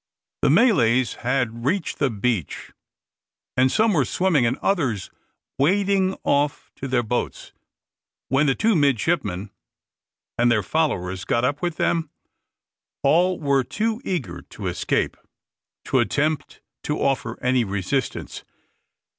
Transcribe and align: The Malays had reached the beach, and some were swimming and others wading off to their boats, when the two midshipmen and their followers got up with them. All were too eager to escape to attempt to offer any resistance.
The 0.41 0.49
Malays 0.49 1.13
had 1.21 1.63
reached 1.63 1.99
the 1.99 2.09
beach, 2.09 2.71
and 3.55 3.71
some 3.71 3.93
were 3.93 4.03
swimming 4.03 4.47
and 4.47 4.57
others 4.57 5.11
wading 5.59 6.17
off 6.23 6.71
to 6.77 6.87
their 6.87 7.03
boats, 7.03 7.53
when 8.27 8.47
the 8.47 8.55
two 8.55 8.75
midshipmen 8.75 9.51
and 10.39 10.51
their 10.51 10.63
followers 10.63 11.23
got 11.23 11.45
up 11.45 11.61
with 11.61 11.75
them. 11.77 12.09
All 13.03 13.39
were 13.39 13.63
too 13.63 14.01
eager 14.03 14.41
to 14.41 14.65
escape 14.65 15.15
to 15.85 15.99
attempt 15.99 16.61
to 16.85 16.97
offer 16.97 17.37
any 17.39 17.63
resistance. 17.63 18.43